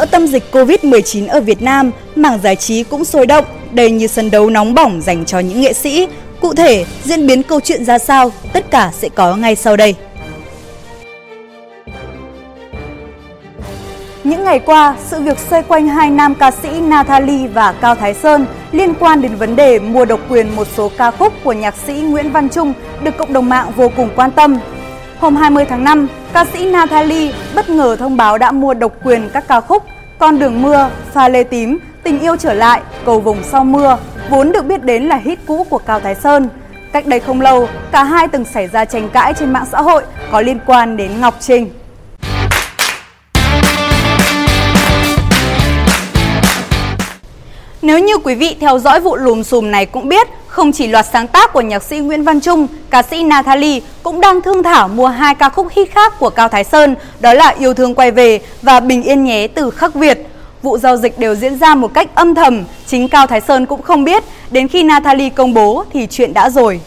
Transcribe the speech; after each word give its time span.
Giữa 0.00 0.06
tâm 0.06 0.26
dịch 0.26 0.44
Covid-19 0.52 1.28
ở 1.28 1.40
Việt 1.40 1.62
Nam, 1.62 1.90
mảng 2.14 2.38
giải 2.42 2.56
trí 2.56 2.82
cũng 2.82 3.04
sôi 3.04 3.26
động, 3.26 3.44
đầy 3.70 3.90
như 3.90 4.06
sân 4.06 4.30
đấu 4.30 4.50
nóng 4.50 4.74
bỏng 4.74 5.00
dành 5.00 5.24
cho 5.24 5.38
những 5.38 5.60
nghệ 5.60 5.72
sĩ. 5.72 6.08
Cụ 6.40 6.54
thể, 6.54 6.84
diễn 7.04 7.26
biến 7.26 7.42
câu 7.42 7.60
chuyện 7.60 7.84
ra 7.84 7.98
sao, 7.98 8.32
tất 8.52 8.70
cả 8.70 8.90
sẽ 8.98 9.08
có 9.08 9.36
ngay 9.36 9.56
sau 9.56 9.76
đây. 9.76 9.94
Những 14.24 14.44
ngày 14.44 14.58
qua, 14.58 14.96
sự 15.08 15.20
việc 15.20 15.38
xoay 15.50 15.62
quanh 15.62 15.88
hai 15.88 16.10
nam 16.10 16.34
ca 16.34 16.50
sĩ 16.50 16.68
Natalie 16.80 17.48
và 17.48 17.72
Cao 17.72 17.94
Thái 17.94 18.14
Sơn 18.14 18.46
liên 18.72 18.94
quan 18.94 19.22
đến 19.22 19.36
vấn 19.36 19.56
đề 19.56 19.78
mua 19.78 20.04
độc 20.04 20.20
quyền 20.28 20.56
một 20.56 20.66
số 20.76 20.90
ca 20.98 21.10
khúc 21.10 21.32
của 21.44 21.52
nhạc 21.52 21.74
sĩ 21.86 21.92
Nguyễn 21.92 22.30
Văn 22.32 22.48
Trung 22.48 22.72
được 23.02 23.16
cộng 23.16 23.32
đồng 23.32 23.48
mạng 23.48 23.72
vô 23.76 23.88
cùng 23.96 24.08
quan 24.16 24.30
tâm. 24.30 24.58
Hôm 25.20 25.36
20 25.36 25.64
tháng 25.64 25.84
5, 25.84 26.08
ca 26.32 26.44
sĩ 26.44 26.66
Natalie 26.66 27.32
bất 27.54 27.68
ngờ 27.70 27.96
thông 27.96 28.16
báo 28.16 28.38
đã 28.38 28.52
mua 28.52 28.74
độc 28.74 28.92
quyền 29.04 29.28
các 29.32 29.44
ca 29.48 29.60
khúc 29.60 29.84
Con 30.18 30.38
đường 30.38 30.62
mưa, 30.62 30.90
Pha 31.12 31.28
lê 31.28 31.44
tím, 31.44 31.78
Tình 32.02 32.20
yêu 32.20 32.36
trở 32.36 32.54
lại, 32.54 32.80
Cầu 33.04 33.20
vùng 33.20 33.42
sau 33.42 33.64
mưa, 33.64 33.98
vốn 34.30 34.52
được 34.52 34.66
biết 34.66 34.84
đến 34.84 35.02
là 35.02 35.16
hit 35.16 35.38
cũ 35.46 35.66
của 35.70 35.78
Cao 35.78 36.00
Thái 36.00 36.14
Sơn. 36.14 36.48
Cách 36.92 37.06
đây 37.06 37.20
không 37.20 37.40
lâu, 37.40 37.68
cả 37.92 38.04
hai 38.04 38.28
từng 38.28 38.44
xảy 38.44 38.68
ra 38.68 38.84
tranh 38.84 39.08
cãi 39.08 39.34
trên 39.34 39.52
mạng 39.52 39.66
xã 39.72 39.80
hội 39.82 40.02
có 40.32 40.40
liên 40.40 40.58
quan 40.66 40.96
đến 40.96 41.20
Ngọc 41.20 41.34
Trinh. 41.40 41.70
Nếu 47.82 47.98
như 47.98 48.18
quý 48.18 48.34
vị 48.34 48.56
theo 48.60 48.78
dõi 48.78 49.00
vụ 49.00 49.16
lùm 49.16 49.42
xùm 49.42 49.70
này 49.70 49.86
cũng 49.86 50.08
biết, 50.08 50.28
không 50.50 50.72
chỉ 50.72 50.86
loạt 50.86 51.06
sáng 51.12 51.28
tác 51.28 51.52
của 51.52 51.60
nhạc 51.60 51.82
sĩ 51.82 51.98
Nguyễn 51.98 52.22
Văn 52.22 52.40
Trung, 52.40 52.66
ca 52.90 53.02
sĩ 53.02 53.24
Natalie 53.24 53.80
cũng 54.02 54.20
đang 54.20 54.40
thương 54.40 54.62
thảo 54.62 54.88
mua 54.88 55.06
hai 55.06 55.34
ca 55.34 55.48
khúc 55.48 55.66
hit 55.70 55.90
khác 55.90 56.12
của 56.18 56.30
Cao 56.30 56.48
Thái 56.48 56.64
Sơn, 56.64 56.94
đó 57.20 57.34
là 57.34 57.54
Yêu 57.58 57.74
thương 57.74 57.94
quay 57.94 58.10
về 58.10 58.40
và 58.62 58.80
Bình 58.80 59.02
yên 59.02 59.24
nhé 59.24 59.48
từ 59.54 59.70
khắc 59.70 59.94
Việt. 59.94 60.18
Vụ 60.62 60.78
giao 60.78 60.96
dịch 60.96 61.18
đều 61.18 61.34
diễn 61.34 61.58
ra 61.58 61.74
một 61.74 61.94
cách 61.94 62.14
âm 62.14 62.34
thầm, 62.34 62.64
chính 62.86 63.08
Cao 63.08 63.26
Thái 63.26 63.40
Sơn 63.40 63.66
cũng 63.66 63.82
không 63.82 64.04
biết, 64.04 64.24
đến 64.50 64.68
khi 64.68 64.82
Natalie 64.82 65.30
công 65.30 65.54
bố 65.54 65.84
thì 65.92 66.06
chuyện 66.06 66.34
đã 66.34 66.50
rồi. 66.50 66.80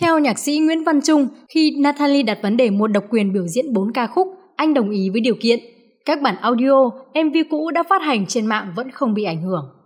Theo 0.00 0.18
nhạc 0.18 0.38
sĩ 0.38 0.58
Nguyễn 0.58 0.84
Văn 0.84 1.00
Trung, 1.06 1.28
khi 1.54 1.76
Natalie 1.78 2.22
đặt 2.22 2.38
vấn 2.42 2.56
đề 2.56 2.70
mua 2.70 2.86
độc 2.86 3.04
quyền 3.10 3.32
biểu 3.32 3.46
diễn 3.46 3.72
4 3.72 3.92
ca 3.94 4.06
khúc, 4.06 4.28
anh 4.56 4.74
đồng 4.74 4.90
ý 4.90 5.10
với 5.12 5.20
điều 5.20 5.34
kiện. 5.42 5.58
Các 6.04 6.22
bản 6.22 6.36
audio, 6.40 6.90
MV 7.14 7.36
cũ 7.50 7.70
đã 7.70 7.82
phát 7.88 8.02
hành 8.02 8.26
trên 8.26 8.46
mạng 8.46 8.72
vẫn 8.76 8.90
không 8.90 9.14
bị 9.14 9.24
ảnh 9.24 9.42
hưởng. 9.42 9.77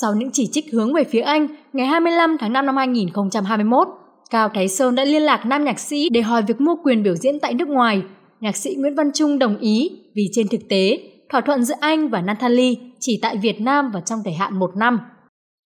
Sau 0.00 0.14
những 0.14 0.30
chỉ 0.32 0.48
trích 0.52 0.72
hướng 0.72 0.94
về 0.94 1.04
phía 1.04 1.20
anh, 1.20 1.46
ngày 1.72 1.86
25 1.86 2.36
tháng 2.40 2.52
5 2.52 2.66
năm 2.66 2.76
2021, 2.76 3.88
Cao 4.30 4.48
Thái 4.54 4.68
Sơn 4.68 4.94
đã 4.94 5.04
liên 5.04 5.22
lạc 5.22 5.46
nam 5.46 5.64
nhạc 5.64 5.78
sĩ 5.78 6.08
để 6.08 6.22
hỏi 6.22 6.42
việc 6.42 6.60
mua 6.60 6.74
quyền 6.84 7.02
biểu 7.02 7.14
diễn 7.14 7.40
tại 7.40 7.54
nước 7.54 7.68
ngoài. 7.68 8.02
Nhạc 8.40 8.56
sĩ 8.56 8.74
Nguyễn 8.78 8.94
Văn 8.94 9.10
Trung 9.14 9.38
đồng 9.38 9.58
ý 9.58 9.90
vì 10.16 10.22
trên 10.32 10.48
thực 10.48 10.60
tế, 10.68 10.98
thỏa 11.30 11.40
thuận 11.40 11.64
giữa 11.64 11.74
anh 11.80 12.08
và 12.08 12.20
Natalie 12.20 12.74
chỉ 13.00 13.18
tại 13.22 13.36
Việt 13.36 13.60
Nam 13.60 13.90
và 13.94 14.00
trong 14.00 14.18
thời 14.24 14.34
hạn 14.34 14.58
một 14.58 14.70
năm. 14.76 14.98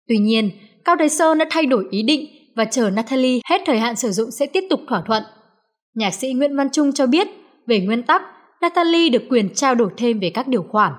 Tuy 0.08 0.18
nhiên, 0.18 0.50
Cao 0.86 0.96
Thái 1.00 1.10
Sơn 1.10 1.38
đã 1.38 1.46
thay 1.50 1.66
đổi 1.66 1.86
ý 1.92 2.04
định 2.04 2.26
và 2.56 2.66
chờ 2.66 2.90
Natalie 2.90 3.40
hết 3.50 3.62
thời 3.66 3.80
hạn 3.80 3.96
sử 3.96 4.12
dụng 4.12 4.32
sẽ 4.32 4.46
tiếp 4.46 4.64
tục 4.70 4.80
thỏa 4.88 5.02
thuận. 5.08 5.24
Nhạc 5.96 6.14
sĩ 6.14 6.34
Nguyễn 6.34 6.58
Văn 6.58 6.68
Trung 6.74 6.92
cho 6.94 7.08
biết, 7.08 7.28
về 7.68 7.80
nguyên 7.80 8.04
tắc, 8.04 8.22
Natalie 8.62 9.10
được 9.10 9.24
quyền 9.30 9.54
trao 9.54 9.76
đổi 9.76 9.90
thêm 9.98 10.20
về 10.20 10.30
các 10.30 10.48
điều 10.48 10.64
khoản. 10.72 10.94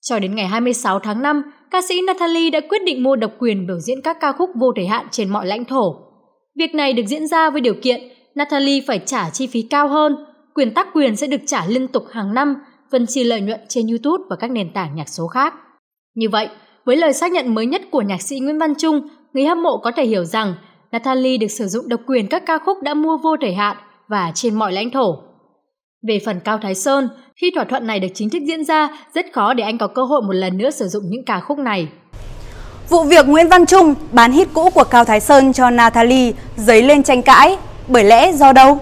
Cho 0.00 0.18
đến 0.18 0.34
ngày 0.34 0.46
26 0.46 0.98
tháng 0.98 1.22
5, 1.22 1.42
ca 1.74 1.82
sĩ 1.82 2.02
Natalie 2.06 2.50
đã 2.50 2.60
quyết 2.68 2.84
định 2.84 3.02
mua 3.02 3.16
độc 3.16 3.30
quyền 3.38 3.66
biểu 3.66 3.78
diễn 3.78 4.00
các 4.00 4.16
ca 4.20 4.32
khúc 4.32 4.50
vô 4.60 4.72
thời 4.76 4.86
hạn 4.86 5.06
trên 5.10 5.28
mọi 5.28 5.46
lãnh 5.46 5.64
thổ. 5.64 5.96
Việc 6.58 6.74
này 6.74 6.92
được 6.92 7.02
diễn 7.06 7.26
ra 7.26 7.50
với 7.50 7.60
điều 7.60 7.74
kiện 7.82 8.00
Natalie 8.34 8.80
phải 8.86 9.00
trả 9.06 9.30
chi 9.30 9.46
phí 9.46 9.62
cao 9.62 9.88
hơn, 9.88 10.16
quyền 10.54 10.74
tác 10.74 10.88
quyền 10.94 11.16
sẽ 11.16 11.26
được 11.26 11.40
trả 11.46 11.66
liên 11.66 11.88
tục 11.88 12.04
hàng 12.10 12.34
năm, 12.34 12.54
phân 12.92 13.06
chia 13.06 13.24
lợi 13.24 13.40
nhuận 13.40 13.60
trên 13.68 13.86
YouTube 13.86 14.24
và 14.30 14.36
các 14.36 14.50
nền 14.50 14.72
tảng 14.72 14.94
nhạc 14.94 15.08
số 15.08 15.26
khác. 15.26 15.54
Như 16.14 16.28
vậy, 16.28 16.48
với 16.84 16.96
lời 16.96 17.12
xác 17.12 17.32
nhận 17.32 17.54
mới 17.54 17.66
nhất 17.66 17.82
của 17.90 18.02
nhạc 18.02 18.22
sĩ 18.22 18.40
Nguyễn 18.40 18.58
Văn 18.58 18.74
Trung, 18.78 19.08
người 19.32 19.44
hâm 19.44 19.62
mộ 19.62 19.78
có 19.78 19.92
thể 19.96 20.06
hiểu 20.06 20.24
rằng 20.24 20.54
Natalie 20.92 21.38
được 21.38 21.50
sử 21.50 21.66
dụng 21.66 21.88
độc 21.88 22.00
quyền 22.06 22.26
các 22.26 22.46
ca 22.46 22.58
khúc 22.58 22.82
đã 22.82 22.94
mua 22.94 23.16
vô 23.16 23.36
thời 23.40 23.54
hạn 23.54 23.76
và 24.08 24.32
trên 24.34 24.54
mọi 24.54 24.72
lãnh 24.72 24.90
thổ. 24.90 25.33
Về 26.08 26.20
phần 26.24 26.40
Cao 26.40 26.58
Thái 26.62 26.74
Sơn, 26.74 27.08
khi 27.36 27.50
thỏa 27.54 27.64
thuận 27.64 27.86
này 27.86 28.00
được 28.00 28.08
chính 28.14 28.30
thức 28.30 28.42
diễn 28.48 28.64
ra, 28.64 28.88
rất 29.14 29.26
khó 29.32 29.54
để 29.54 29.64
anh 29.64 29.78
có 29.78 29.86
cơ 29.86 30.04
hội 30.04 30.22
một 30.22 30.32
lần 30.32 30.58
nữa 30.58 30.70
sử 30.70 30.88
dụng 30.88 31.02
những 31.08 31.24
ca 31.24 31.40
khúc 31.40 31.58
này. 31.58 31.88
Vụ 32.88 33.04
việc 33.04 33.28
Nguyễn 33.28 33.48
Văn 33.48 33.66
Trung 33.66 33.94
bán 34.12 34.32
hit 34.32 34.48
cũ 34.52 34.70
của 34.74 34.84
Cao 34.84 35.04
Thái 35.04 35.20
Sơn 35.20 35.52
cho 35.52 35.70
Natalie 35.70 36.32
dấy 36.56 36.82
lên 36.82 37.02
tranh 37.02 37.22
cãi, 37.22 37.56
bởi 37.88 38.04
lẽ 38.04 38.32
do 38.32 38.52
đâu? 38.52 38.78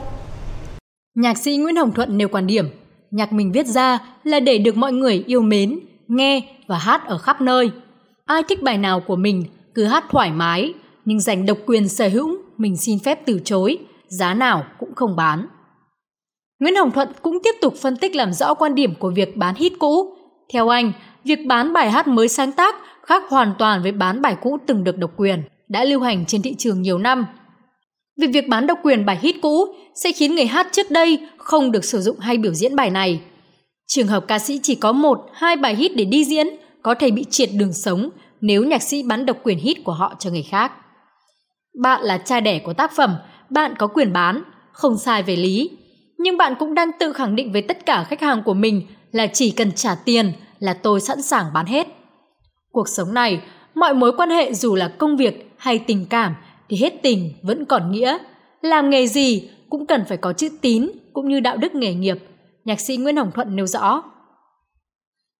Nhạc 1.14 1.38
sĩ 1.38 1.56
Nguyễn 1.56 1.76
Hồng 1.76 1.92
Thuận 1.92 2.18
nêu 2.18 2.28
quan 2.28 2.46
điểm, 2.46 2.68
nhạc 3.10 3.32
mình 3.32 3.52
viết 3.52 3.66
ra 3.66 3.98
là 4.24 4.40
để 4.40 4.58
được 4.58 4.76
mọi 4.76 4.92
người 4.92 5.24
yêu 5.26 5.42
mến, 5.42 5.78
nghe 6.08 6.42
và 6.66 6.78
hát 6.78 7.06
ở 7.06 7.18
khắp 7.18 7.40
nơi. 7.40 7.70
Ai 8.26 8.42
thích 8.48 8.62
bài 8.62 8.78
nào 8.78 9.00
của 9.00 9.16
mình 9.16 9.44
cứ 9.74 9.84
hát 9.84 10.04
thoải 10.10 10.30
mái, 10.30 10.72
nhưng 11.04 11.20
giành 11.20 11.46
độc 11.46 11.58
quyền 11.66 11.88
sở 11.88 12.08
hữu 12.08 12.36
mình 12.58 12.76
xin 12.76 12.98
phép 12.98 13.18
từ 13.26 13.40
chối, 13.44 13.78
giá 14.08 14.34
nào 14.34 14.64
cũng 14.78 14.94
không 14.94 15.16
bán. 15.16 15.46
Nguyễn 16.62 16.76
Hồng 16.76 16.90
Thuận 16.90 17.08
cũng 17.22 17.38
tiếp 17.42 17.54
tục 17.60 17.74
phân 17.76 17.96
tích 17.96 18.16
làm 18.16 18.32
rõ 18.32 18.54
quan 18.54 18.74
điểm 18.74 18.94
của 18.94 19.10
việc 19.10 19.36
bán 19.36 19.54
hit 19.54 19.72
cũ. 19.78 20.14
Theo 20.52 20.68
anh, 20.68 20.92
việc 21.24 21.38
bán 21.46 21.72
bài 21.72 21.90
hát 21.90 22.08
mới 22.08 22.28
sáng 22.28 22.52
tác 22.52 22.74
khác 23.02 23.22
hoàn 23.28 23.54
toàn 23.58 23.82
với 23.82 23.92
bán 23.92 24.22
bài 24.22 24.36
cũ 24.42 24.58
từng 24.66 24.84
được 24.84 24.98
độc 24.98 25.10
quyền, 25.16 25.42
đã 25.68 25.84
lưu 25.84 26.00
hành 26.00 26.26
trên 26.26 26.42
thị 26.42 26.54
trường 26.58 26.82
nhiều 26.82 26.98
năm. 26.98 27.26
Vì 28.20 28.26
việc 28.26 28.48
bán 28.48 28.66
độc 28.66 28.78
quyền 28.82 29.06
bài 29.06 29.18
hit 29.22 29.36
cũ 29.42 29.66
sẽ 29.94 30.12
khiến 30.12 30.34
người 30.34 30.46
hát 30.46 30.66
trước 30.72 30.90
đây 30.90 31.18
không 31.38 31.72
được 31.72 31.84
sử 31.84 32.00
dụng 32.00 32.18
hay 32.18 32.38
biểu 32.38 32.52
diễn 32.54 32.76
bài 32.76 32.90
này. 32.90 33.20
Trường 33.86 34.06
hợp 34.06 34.24
ca 34.28 34.38
sĩ 34.38 34.60
chỉ 34.62 34.74
có 34.74 34.92
một, 34.92 35.18
hai 35.32 35.56
bài 35.56 35.76
hit 35.76 35.96
để 35.96 36.04
đi 36.04 36.24
diễn 36.24 36.46
có 36.82 36.94
thể 36.94 37.10
bị 37.10 37.24
triệt 37.30 37.48
đường 37.58 37.72
sống 37.72 38.10
nếu 38.40 38.64
nhạc 38.64 38.82
sĩ 38.82 39.02
bán 39.02 39.26
độc 39.26 39.36
quyền 39.42 39.58
hit 39.58 39.84
của 39.84 39.92
họ 39.92 40.14
cho 40.18 40.30
người 40.30 40.46
khác. 40.50 40.72
Bạn 41.82 42.02
là 42.02 42.18
cha 42.18 42.40
đẻ 42.40 42.58
của 42.58 42.72
tác 42.72 42.92
phẩm, 42.96 43.14
bạn 43.50 43.74
có 43.78 43.86
quyền 43.86 44.12
bán, 44.12 44.42
không 44.72 44.98
sai 44.98 45.22
về 45.22 45.36
lý, 45.36 45.70
nhưng 46.22 46.36
bạn 46.36 46.54
cũng 46.58 46.74
đang 46.74 46.90
tự 46.98 47.12
khẳng 47.12 47.36
định 47.36 47.52
với 47.52 47.62
tất 47.62 47.86
cả 47.86 48.04
khách 48.04 48.20
hàng 48.20 48.42
của 48.42 48.54
mình 48.54 48.82
là 49.12 49.26
chỉ 49.26 49.50
cần 49.50 49.72
trả 49.72 49.94
tiền 49.94 50.32
là 50.58 50.74
tôi 50.74 51.00
sẵn 51.00 51.22
sàng 51.22 51.46
bán 51.54 51.66
hết. 51.66 51.86
Cuộc 52.72 52.88
sống 52.88 53.14
này, 53.14 53.42
mọi 53.74 53.94
mối 53.94 54.12
quan 54.16 54.30
hệ 54.30 54.54
dù 54.54 54.74
là 54.74 54.88
công 54.98 55.16
việc 55.16 55.52
hay 55.56 55.78
tình 55.78 56.06
cảm 56.10 56.34
thì 56.68 56.76
hết 56.76 57.02
tình 57.02 57.32
vẫn 57.42 57.64
còn 57.64 57.92
nghĩa. 57.92 58.18
Làm 58.62 58.90
nghề 58.90 59.06
gì 59.06 59.50
cũng 59.70 59.86
cần 59.86 60.04
phải 60.08 60.16
có 60.16 60.32
chữ 60.32 60.48
tín 60.60 60.90
cũng 61.12 61.28
như 61.28 61.40
đạo 61.40 61.56
đức 61.56 61.74
nghề 61.74 61.94
nghiệp, 61.94 62.18
nhạc 62.64 62.80
sĩ 62.80 62.96
Nguyễn 62.96 63.16
Hồng 63.16 63.30
Thuận 63.34 63.56
nêu 63.56 63.66
rõ. 63.66 64.02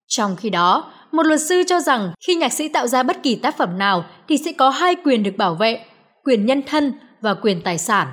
Trong 0.09 0.37
khi 0.37 0.51
đó, 0.51 0.93
một 1.13 1.27
luật 1.27 1.41
sư 1.41 1.63
cho 1.67 1.81
rằng 1.81 2.13
khi 2.27 2.35
nhạc 2.35 2.53
sĩ 2.53 2.69
tạo 2.69 2.87
ra 2.87 3.03
bất 3.03 3.23
kỳ 3.23 3.35
tác 3.35 3.57
phẩm 3.57 3.79
nào 3.79 4.05
thì 4.29 4.39
sẽ 4.39 4.53
có 4.53 4.71
hai 4.71 4.95
quyền 5.05 5.23
được 5.23 5.37
bảo 5.37 5.55
vệ, 5.55 5.85
quyền 6.25 6.47
nhân 6.47 6.63
thân 6.67 6.93
và 7.21 7.35
quyền 7.35 7.63
tài 7.63 7.79
sản. 7.79 8.09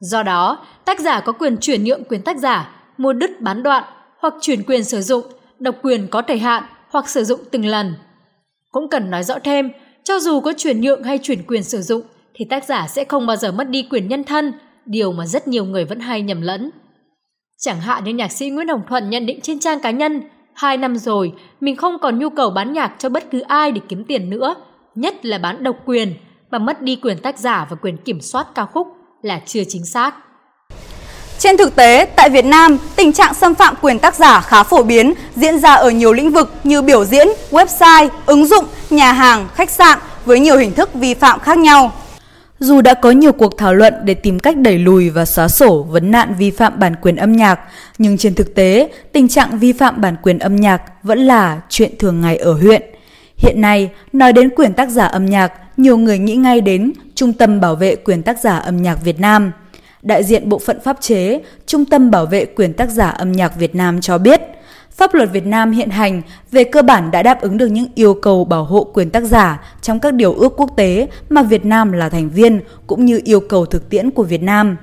Do 0.00 0.22
đó, 0.22 0.66
tác 0.84 1.00
giả 1.00 1.20
có 1.20 1.32
quyền 1.32 1.56
chuyển 1.60 1.84
nhượng 1.84 2.04
quyền 2.04 2.22
tác 2.22 2.38
giả, 2.38 2.70
mua 2.98 3.12
đứt 3.12 3.40
bán 3.40 3.62
đoạn 3.62 3.84
hoặc 4.18 4.34
chuyển 4.40 4.62
quyền 4.62 4.84
sử 4.84 5.02
dụng, 5.02 5.24
độc 5.58 5.74
quyền 5.82 6.08
có 6.08 6.22
thời 6.22 6.38
hạn 6.38 6.62
hoặc 6.90 7.08
sử 7.08 7.24
dụng 7.24 7.40
từng 7.50 7.66
lần. 7.66 7.94
Cũng 8.70 8.88
cần 8.90 9.10
nói 9.10 9.24
rõ 9.24 9.38
thêm, 9.38 9.70
cho 10.04 10.18
dù 10.18 10.40
có 10.40 10.52
chuyển 10.56 10.80
nhượng 10.80 11.02
hay 11.02 11.18
chuyển 11.18 11.42
quyền 11.46 11.62
sử 11.62 11.82
dụng 11.82 12.02
thì 12.34 12.44
tác 12.44 12.64
giả 12.64 12.86
sẽ 12.88 13.04
không 13.04 13.26
bao 13.26 13.36
giờ 13.36 13.52
mất 13.52 13.68
đi 13.68 13.86
quyền 13.90 14.08
nhân 14.08 14.24
thân, 14.24 14.52
điều 14.86 15.12
mà 15.12 15.26
rất 15.26 15.48
nhiều 15.48 15.64
người 15.64 15.84
vẫn 15.84 16.00
hay 16.00 16.22
nhầm 16.22 16.40
lẫn. 16.40 16.70
Chẳng 17.58 17.80
hạn 17.80 18.04
như 18.04 18.12
nhạc 18.12 18.32
sĩ 18.32 18.50
Nguyễn 18.50 18.68
Hồng 18.68 18.82
Thuận 18.88 19.10
nhận 19.10 19.26
định 19.26 19.40
trên 19.40 19.60
trang 19.60 19.80
cá 19.80 19.90
nhân, 19.90 20.22
hai 20.54 20.76
năm 20.76 20.96
rồi 20.96 21.32
mình 21.60 21.76
không 21.76 21.98
còn 21.98 22.18
nhu 22.18 22.30
cầu 22.30 22.50
bán 22.50 22.72
nhạc 22.72 22.94
cho 22.98 23.08
bất 23.08 23.30
cứ 23.30 23.40
ai 23.40 23.72
để 23.72 23.80
kiếm 23.88 24.04
tiền 24.04 24.30
nữa, 24.30 24.54
nhất 24.94 25.24
là 25.24 25.38
bán 25.38 25.64
độc 25.64 25.76
quyền 25.86 26.14
mà 26.50 26.58
mất 26.58 26.82
đi 26.82 26.96
quyền 26.96 27.18
tác 27.18 27.38
giả 27.38 27.66
và 27.70 27.76
quyền 27.76 27.96
kiểm 27.96 28.20
soát 28.20 28.46
ca 28.54 28.64
khúc 28.64 28.86
là 29.22 29.40
chưa 29.46 29.62
chính 29.68 29.84
xác. 29.84 30.14
Trên 31.38 31.56
thực 31.56 31.76
tế, 31.76 32.04
tại 32.16 32.30
Việt 32.30 32.44
Nam, 32.44 32.78
tình 32.96 33.12
trạng 33.12 33.34
xâm 33.34 33.54
phạm 33.54 33.74
quyền 33.82 33.98
tác 33.98 34.14
giả 34.14 34.40
khá 34.40 34.62
phổ 34.62 34.82
biến, 34.82 35.14
diễn 35.36 35.58
ra 35.58 35.74
ở 35.74 35.90
nhiều 35.90 36.12
lĩnh 36.12 36.30
vực 36.30 36.54
như 36.64 36.82
biểu 36.82 37.04
diễn, 37.04 37.28
website, 37.50 38.08
ứng 38.26 38.46
dụng, 38.46 38.64
nhà 38.90 39.12
hàng, 39.12 39.48
khách 39.54 39.70
sạn 39.70 39.98
với 40.24 40.40
nhiều 40.40 40.56
hình 40.56 40.72
thức 40.72 40.94
vi 40.94 41.14
phạm 41.14 41.40
khác 41.40 41.58
nhau. 41.58 41.92
Dù 42.58 42.80
đã 42.80 42.94
có 42.94 43.10
nhiều 43.10 43.32
cuộc 43.32 43.58
thảo 43.58 43.74
luận 43.74 43.94
để 44.04 44.14
tìm 44.14 44.38
cách 44.38 44.56
đẩy 44.56 44.78
lùi 44.78 45.10
và 45.10 45.24
xóa 45.24 45.48
sổ 45.48 45.82
vấn 45.82 46.10
nạn 46.10 46.34
vi 46.38 46.50
phạm 46.50 46.78
bản 46.78 46.96
quyền 47.02 47.16
âm 47.16 47.32
nhạc, 47.32 47.60
nhưng 47.98 48.18
trên 48.18 48.34
thực 48.34 48.54
tế, 48.54 48.88
tình 49.12 49.28
trạng 49.28 49.58
vi 49.58 49.72
phạm 49.72 50.00
bản 50.00 50.16
quyền 50.22 50.38
âm 50.38 50.56
nhạc 50.56 50.82
vẫn 51.02 51.18
là 51.18 51.60
chuyện 51.68 51.98
thường 51.98 52.20
ngày 52.20 52.36
ở 52.36 52.52
huyện. 52.52 52.82
Hiện 53.36 53.60
nay, 53.60 53.90
nói 54.12 54.32
đến 54.32 54.50
quyền 54.56 54.72
tác 54.72 54.88
giả 54.88 55.06
âm 55.06 55.26
nhạc, 55.26 55.52
nhiều 55.76 55.96
người 55.96 56.18
nghĩ 56.18 56.36
ngay 56.36 56.60
đến 56.60 56.92
Trung 57.20 57.32
tâm 57.32 57.60
Bảo 57.60 57.76
vệ 57.76 57.96
quyền 57.96 58.22
tác 58.22 58.40
giả 58.40 58.56
âm 58.56 58.82
nhạc 58.82 59.04
Việt 59.04 59.20
Nam. 59.20 59.52
Đại 60.02 60.24
diện 60.24 60.48
Bộ 60.48 60.58
phận 60.58 60.80
Pháp 60.80 61.00
chế, 61.00 61.40
Trung 61.66 61.84
tâm 61.84 62.10
Bảo 62.10 62.26
vệ 62.26 62.44
quyền 62.44 62.72
tác 62.72 62.90
giả 62.90 63.10
âm 63.10 63.32
nhạc 63.32 63.56
Việt 63.58 63.74
Nam 63.74 64.00
cho 64.00 64.18
biết, 64.18 64.40
pháp 64.90 65.14
luật 65.14 65.32
Việt 65.32 65.46
Nam 65.46 65.72
hiện 65.72 65.90
hành 65.90 66.22
về 66.50 66.64
cơ 66.64 66.82
bản 66.82 67.10
đã 67.10 67.22
đáp 67.22 67.40
ứng 67.40 67.56
được 67.56 67.66
những 67.66 67.86
yêu 67.94 68.14
cầu 68.14 68.44
bảo 68.44 68.64
hộ 68.64 68.84
quyền 68.84 69.10
tác 69.10 69.20
giả 69.20 69.64
trong 69.82 70.00
các 70.00 70.14
điều 70.14 70.34
ước 70.34 70.52
quốc 70.56 70.70
tế 70.76 71.08
mà 71.28 71.42
Việt 71.42 71.64
Nam 71.64 71.92
là 71.92 72.08
thành 72.08 72.30
viên 72.30 72.60
cũng 72.86 73.04
như 73.04 73.20
yêu 73.24 73.40
cầu 73.40 73.66
thực 73.66 73.90
tiễn 73.90 74.10
của 74.10 74.24
Việt 74.24 74.42
Nam. 74.42 74.76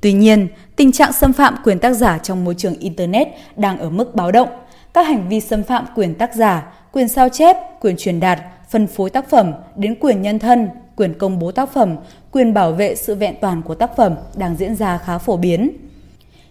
Tuy 0.00 0.12
nhiên, 0.12 0.48
tình 0.76 0.92
trạng 0.92 1.12
xâm 1.12 1.32
phạm 1.32 1.54
quyền 1.64 1.78
tác 1.78 1.92
giả 1.92 2.18
trong 2.18 2.44
môi 2.44 2.54
trường 2.54 2.78
Internet 2.78 3.28
đang 3.56 3.78
ở 3.78 3.90
mức 3.90 4.14
báo 4.14 4.32
động. 4.32 4.48
các 4.94 5.06
hành 5.06 5.28
vi 5.28 5.40
xâm 5.40 5.62
phạm 5.62 5.84
quyền 5.94 6.14
tác 6.14 6.34
giả, 6.34 6.72
quyền 6.92 7.08
sao 7.08 7.28
chép, 7.28 7.56
quyền 7.80 7.96
truyền 7.96 8.20
đạt, 8.20 8.40
phân 8.70 8.86
phối 8.86 9.10
tác 9.10 9.30
phẩm 9.30 9.52
đến 9.76 9.94
quyền 10.00 10.22
nhân 10.22 10.38
thân, 10.38 10.68
quyền 10.96 11.14
công 11.14 11.38
bố 11.38 11.50
tác 11.50 11.72
phẩm, 11.72 11.96
quyền 12.32 12.54
bảo 12.54 12.72
vệ 12.72 12.94
sự 12.94 13.14
vẹn 13.14 13.34
toàn 13.40 13.62
của 13.62 13.74
tác 13.74 13.96
phẩm 13.96 14.14
đang 14.36 14.56
diễn 14.56 14.74
ra 14.74 14.98
khá 14.98 15.18
phổ 15.18 15.36
biến. 15.36 15.70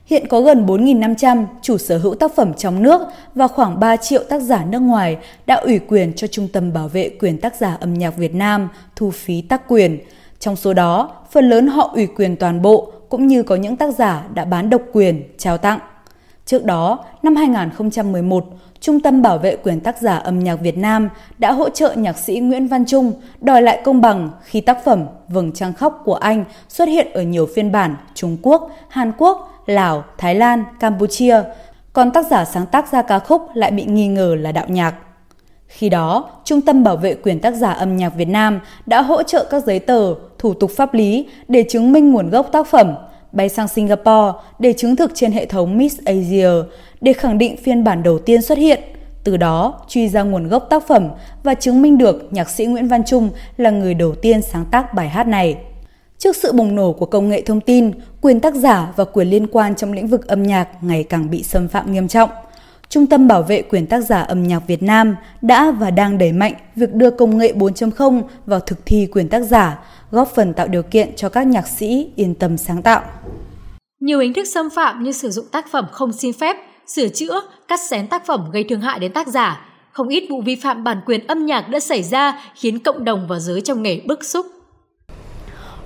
Hiện 0.06 0.28
có 0.28 0.42
gần 0.42 0.66
4.500 0.66 1.46
chủ 1.62 1.78
sở 1.78 1.98
hữu 1.98 2.16
tác 2.16 2.36
phẩm 2.36 2.54
trong 2.54 2.84
nước 2.84 3.02
và 3.36 3.48
khoảng 3.48 3.80
3 3.80 3.98
triệu 3.98 4.24
tác 4.24 4.40
giả 4.40 4.66
nước 4.66 4.80
ngoài 4.80 5.18
đã 5.46 5.56
ủy 5.56 5.80
quyền 5.80 6.14
cho 6.14 6.28
Trung 6.28 6.48
tâm 6.54 6.74
Bảo 6.74 6.88
vệ 6.88 7.10
quyền 7.20 7.38
tác 7.38 7.56
giả 7.56 7.78
âm 7.80 7.94
nhạc 7.94 8.18
Việt 8.18 8.36
Nam 8.36 8.70
thu 8.96 9.12
phí 9.12 9.42
tác 9.42 9.62
quyền. 9.68 10.00
Trong 10.40 10.56
số 10.56 10.74
đó, 10.74 11.16
phần 11.32 11.50
lớn 11.50 11.68
họ 11.68 11.92
ủy 11.94 12.08
quyền 12.08 12.36
toàn 12.36 12.62
bộ 12.62 12.94
cũng 13.10 13.28
như 13.28 13.44
có 13.44 13.56
những 13.56 13.76
tác 13.76 13.96
giả 13.96 14.28
đã 14.34 14.46
bán 14.46 14.70
độc 14.70 14.82
quyền, 14.94 15.24
trao 15.38 15.58
tặng. 15.58 15.80
Trước 16.52 16.66
đó, 16.66 17.06
năm 17.24 17.36
2011, 17.36 18.46
Trung 18.80 19.00
tâm 19.00 19.22
Bảo 19.22 19.38
vệ 19.38 19.56
quyền 19.56 19.80
tác 19.80 20.02
giả 20.02 20.18
âm 20.18 20.40
nhạc 20.40 20.56
Việt 20.56 20.78
Nam 20.78 21.10
đã 21.38 21.52
hỗ 21.52 21.70
trợ 21.70 21.94
nhạc 21.94 22.18
sĩ 22.18 22.40
Nguyễn 22.40 22.68
Văn 22.68 22.86
Trung 22.86 23.14
đòi 23.42 23.62
lại 23.62 23.82
công 23.84 24.02
bằng 24.02 24.30
khi 24.44 24.62
tác 24.62 24.84
phẩm 24.86 25.06
Vầng 25.28 25.52
trăng 25.52 25.74
khóc 25.74 26.02
của 26.06 26.14
anh 26.16 26.46
xuất 26.70 26.88
hiện 26.88 27.08
ở 27.14 27.22
nhiều 27.22 27.48
phiên 27.56 27.72
bản 27.72 27.96
Trung 28.14 28.38
Quốc, 28.42 28.70
Hàn 28.90 29.12
Quốc, 29.18 29.64
Lào, 29.66 30.04
Thái 30.18 30.36
Lan, 30.36 30.64
Campuchia, 30.80 31.42
còn 31.94 32.12
tác 32.12 32.26
giả 32.26 32.46
sáng 32.46 32.66
tác 32.66 32.92
ra 32.92 33.02
ca 33.02 33.20
khúc 33.20 33.42
lại 33.54 33.72
bị 33.72 33.84
nghi 33.84 34.08
ngờ 34.08 34.36
là 34.40 34.52
đạo 34.52 34.66
nhạc. 34.68 34.96
Khi 35.68 35.90
đó, 35.90 36.30
Trung 36.44 36.62
tâm 36.62 36.84
Bảo 36.84 36.98
vệ 36.98 37.14
quyền 37.14 37.40
tác 37.40 37.52
giả 37.52 37.72
âm 37.72 37.98
nhạc 37.98 38.16
Việt 38.16 38.28
Nam 38.28 38.60
đã 38.86 39.02
hỗ 39.02 39.24
trợ 39.24 39.48
các 39.50 39.64
giấy 39.66 39.80
tờ, 39.80 40.14
thủ 40.38 40.54
tục 40.54 40.72
pháp 40.78 40.94
lý 40.94 41.28
để 41.48 41.66
chứng 41.70 41.92
minh 41.92 42.12
nguồn 42.12 42.30
gốc 42.30 42.52
tác 42.52 42.68
phẩm, 42.68 42.94
bay 43.32 43.50
sang 43.50 43.68
Singapore 43.68 44.32
để 44.60 44.74
chứng 44.74 44.96
thực 44.96 45.12
trên 45.14 45.32
hệ 45.32 45.46
thống 45.46 45.78
Miss 45.78 46.00
Asia 46.06 46.50
để 47.02 47.14
khẳng 47.14 47.38
định 47.38 47.58
phiên 47.58 47.84
bản 47.84 48.04
đầu 48.04 48.20
tiên 48.20 48.42
xuất 48.42 48.58
hiện. 48.58 48.80
Từ 49.24 49.38
đó, 49.38 49.82
truy 49.88 50.08
ra 50.10 50.24
nguồn 50.24 50.48
gốc 50.48 50.68
tác 50.70 50.88
phẩm 50.88 51.10
và 51.44 51.54
chứng 51.54 51.82
minh 51.82 51.98
được 51.98 52.28
nhạc 52.32 52.50
sĩ 52.50 52.66
Nguyễn 52.66 52.88
Văn 52.88 53.04
Trung 53.06 53.30
là 53.58 53.70
người 53.70 53.94
đầu 53.94 54.16
tiên 54.16 54.42
sáng 54.42 54.66
tác 54.72 54.94
bài 54.94 55.10
hát 55.10 55.28
này. 55.28 55.58
Trước 56.18 56.36
sự 56.36 56.52
bùng 56.54 56.76
nổ 56.76 56.94
của 56.94 57.06
công 57.06 57.30
nghệ 57.30 57.42
thông 57.42 57.62
tin, 57.62 57.92
quyền 58.22 58.40
tác 58.40 58.56
giả 58.56 58.94
và 58.96 59.06
quyền 59.06 59.28
liên 59.28 59.48
quan 59.48 59.76
trong 59.76 59.94
lĩnh 59.94 60.08
vực 60.08 60.28
âm 60.28 60.44
nhạc 60.44 60.68
ngày 60.82 61.04
càng 61.04 61.30
bị 61.30 61.44
xâm 61.44 61.68
phạm 61.68 61.92
nghiêm 61.92 62.08
trọng. 62.08 62.30
Trung 62.92 63.08
tâm 63.08 63.28
Bảo 63.28 63.44
vệ 63.44 63.62
quyền 63.62 63.88
tác 63.88 64.02
giả 64.02 64.22
âm 64.22 64.44
nhạc 64.44 64.60
Việt 64.68 64.84
Nam 64.84 65.16
đã 65.42 65.72
và 65.72 65.92
đang 65.92 66.18
đẩy 66.18 66.32
mạnh 66.32 66.54
việc 66.76 66.94
đưa 66.94 67.12
công 67.12 67.38
nghệ 67.38 67.54
4.0 67.56 68.22
vào 68.46 68.60
thực 68.60 68.86
thi 68.86 69.08
quyền 69.12 69.30
tác 69.30 69.40
giả, 69.40 69.80
góp 70.12 70.32
phần 70.36 70.54
tạo 70.54 70.68
điều 70.68 70.84
kiện 70.84 71.16
cho 71.16 71.30
các 71.30 71.48
nhạc 71.48 71.68
sĩ 71.68 72.12
yên 72.16 72.36
tâm 72.36 72.58
sáng 72.58 72.82
tạo. 72.82 73.02
Nhiều 74.00 74.20
hình 74.20 74.34
thức 74.34 74.44
xâm 74.54 74.70
phạm 74.70 75.04
như 75.04 75.12
sử 75.12 75.30
dụng 75.30 75.46
tác 75.52 75.72
phẩm 75.72 75.86
không 75.92 76.14
xin 76.14 76.34
phép, 76.34 76.58
sửa 76.88 77.08
chữa, 77.08 77.42
cắt 77.68 77.80
xén 77.90 78.08
tác 78.08 78.26
phẩm 78.26 78.50
gây 78.54 78.66
thương 78.70 78.82
hại 78.82 79.00
đến 79.00 79.14
tác 79.14 79.28
giả. 79.28 79.66
Không 79.92 80.08
ít 80.08 80.24
vụ 80.30 80.42
vi 80.42 80.56
phạm 80.56 80.84
bản 80.84 81.02
quyền 81.06 81.28
âm 81.28 81.46
nhạc 81.46 81.70
đã 81.70 81.80
xảy 81.80 82.04
ra 82.04 82.40
khiến 82.56 82.80
cộng 82.80 83.06
đồng 83.06 83.28
và 83.28 83.40
giới 83.40 83.62
trong 83.62 83.84
nghề 83.84 84.02
bức 84.06 84.24
xúc. 84.24 84.46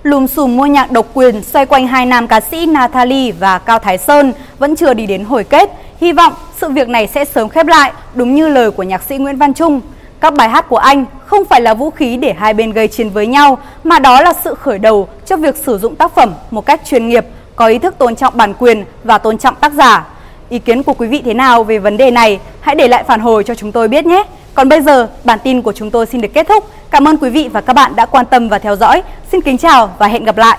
Lùm 0.02 0.26
xùm 0.26 0.56
mua 0.56 0.66
nhạc 0.66 0.90
độc 0.90 1.10
quyền 1.14 1.42
xoay 1.42 1.66
quanh 1.66 1.86
hai 1.86 2.06
nam 2.06 2.28
ca 2.28 2.40
sĩ 2.40 2.66
Natalie 2.66 3.32
và 3.32 3.58
Cao 3.58 3.78
Thái 3.78 3.98
Sơn 3.98 4.32
vẫn 4.58 4.76
chưa 4.76 4.94
đi 4.94 5.06
đến 5.06 5.24
hồi 5.24 5.44
kết. 5.44 5.70
Hy 6.00 6.12
vọng 6.12 6.32
sự 6.56 6.68
việc 6.68 6.88
này 6.88 7.06
sẽ 7.06 7.24
sớm 7.24 7.48
khép 7.48 7.66
lại, 7.66 7.92
đúng 8.14 8.34
như 8.34 8.48
lời 8.48 8.70
của 8.70 8.82
nhạc 8.82 9.02
sĩ 9.02 9.16
Nguyễn 9.16 9.36
Văn 9.36 9.54
Trung. 9.54 9.80
Các 10.20 10.34
bài 10.34 10.48
hát 10.48 10.68
của 10.68 10.76
anh 10.76 11.04
không 11.26 11.44
phải 11.44 11.60
là 11.60 11.74
vũ 11.74 11.90
khí 11.90 12.16
để 12.16 12.34
hai 12.38 12.54
bên 12.54 12.72
gây 12.72 12.88
chiến 12.88 13.10
với 13.10 13.26
nhau, 13.26 13.58
mà 13.84 13.98
đó 13.98 14.22
là 14.22 14.32
sự 14.44 14.54
khởi 14.54 14.78
đầu 14.78 15.08
cho 15.26 15.36
việc 15.36 15.56
sử 15.56 15.78
dụng 15.78 15.96
tác 15.96 16.14
phẩm 16.14 16.34
một 16.50 16.66
cách 16.66 16.80
chuyên 16.84 17.08
nghiệp, 17.08 17.26
có 17.56 17.66
ý 17.66 17.78
thức 17.78 17.98
tôn 17.98 18.16
trọng 18.16 18.36
bản 18.36 18.54
quyền 18.58 18.84
và 19.04 19.18
tôn 19.18 19.38
trọng 19.38 19.54
tác 19.54 19.72
giả. 19.72 20.06
Ý 20.48 20.58
kiến 20.58 20.82
của 20.82 20.94
quý 20.94 21.06
vị 21.06 21.22
thế 21.24 21.34
nào 21.34 21.64
về 21.64 21.78
vấn 21.78 21.96
đề 21.96 22.10
này? 22.10 22.40
Hãy 22.60 22.74
để 22.74 22.88
lại 22.88 23.04
phản 23.04 23.20
hồi 23.20 23.44
cho 23.44 23.54
chúng 23.54 23.72
tôi 23.72 23.88
biết 23.88 24.06
nhé. 24.06 24.24
Còn 24.54 24.68
bây 24.68 24.80
giờ, 24.80 25.08
bản 25.24 25.38
tin 25.44 25.62
của 25.62 25.72
chúng 25.72 25.90
tôi 25.90 26.06
xin 26.06 26.20
được 26.20 26.34
kết 26.34 26.48
thúc. 26.48 26.64
Cảm 26.90 27.08
ơn 27.08 27.16
quý 27.16 27.30
vị 27.30 27.48
và 27.52 27.60
các 27.60 27.72
bạn 27.72 27.96
đã 27.96 28.06
quan 28.06 28.26
tâm 28.26 28.48
và 28.48 28.58
theo 28.58 28.76
dõi. 28.76 29.02
Xin 29.32 29.40
kính 29.40 29.58
chào 29.58 29.90
và 29.98 30.06
hẹn 30.06 30.24
gặp 30.24 30.36
lại. 30.36 30.58